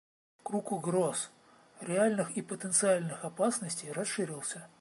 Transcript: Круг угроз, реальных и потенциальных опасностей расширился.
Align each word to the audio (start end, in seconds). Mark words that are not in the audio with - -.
Круг 0.41 0.71
угроз, 0.71 1.29
реальных 1.79 2.31
и 2.35 2.41
потенциальных 2.41 3.23
опасностей 3.23 3.91
расширился. 3.91 4.67